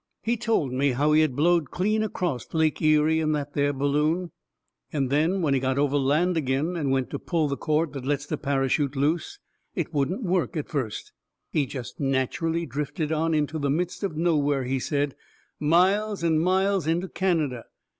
He 0.23 0.35
told 0.35 0.73
me 0.73 0.93
how 0.93 1.11
he 1.11 1.21
had 1.21 1.35
blowed 1.35 1.69
clean 1.69 2.01
acrost 2.01 2.55
Lake 2.55 2.81
Erie 2.81 3.19
in 3.19 3.33
that 3.33 3.53
there 3.53 3.71
balloon. 3.71 4.31
And 4.91 5.11
then 5.11 5.43
when 5.43 5.53
he 5.53 5.59
got 5.59 5.77
over 5.77 5.95
land 5.95 6.35
agin 6.35 6.75
and 6.75 6.89
went 6.89 7.11
to 7.11 7.19
pull 7.19 7.47
the 7.47 7.55
cord 7.55 7.93
that 7.93 8.03
lets 8.03 8.25
the 8.25 8.35
parachute 8.35 8.95
loose 8.95 9.37
it 9.75 9.93
wouldn't 9.93 10.23
work 10.23 10.57
at 10.57 10.69
first. 10.69 11.11
He 11.51 11.67
jest 11.67 11.99
natcherally 11.99 12.67
drifted 12.67 13.11
on 13.11 13.35
into 13.35 13.59
the 13.59 13.69
midst 13.69 14.01
of 14.03 14.17
nowhere, 14.17 14.63
he 14.63 14.79
said 14.79 15.13
miles 15.59 16.23
and 16.23 16.41
miles 16.41 16.87
into 16.87 17.07
Canada. 17.07 17.65